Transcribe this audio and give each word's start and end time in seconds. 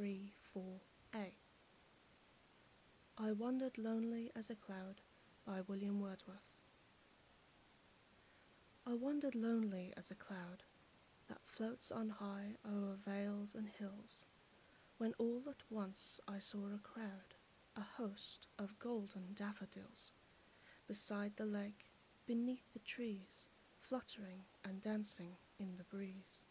William 0.00 0.32
Wordsworth 0.52 1.32
I 3.18 3.30
Wandered 3.30 3.78
Lonely 3.78 4.32
As 4.34 4.50
a 4.50 4.56
Cloud 4.56 5.00
I 5.46 5.60
WANDERED 8.86 9.36
lonely 9.36 9.92
as 9.96 10.10
a 10.10 10.16
cloud 10.16 10.64
That 11.28 11.40
floats 11.48 11.92
on 11.92 12.08
high 12.08 12.56
o'er 12.64 12.96
vales 12.96 13.54
and 13.54 13.68
hills, 13.68 14.26
When 14.98 15.14
all 15.18 15.48
at 15.48 15.62
once 15.70 16.18
I 16.26 16.40
saw 16.40 16.66
a 16.74 16.80
crowd, 16.80 17.36
A 17.76 17.82
host, 17.82 18.48
of 18.58 18.76
golden 18.80 19.34
daffodils; 19.34 20.10
Beside 20.88 21.36
the 21.36 21.46
lake, 21.46 21.92
beneath 22.26 22.72
the 22.72 22.80
trees, 22.80 23.50
Fluttering 23.82 24.46
and 24.64 24.82
dancing 24.82 25.36
in 25.60 25.76
the 25.76 25.84
breeze. 25.84 26.44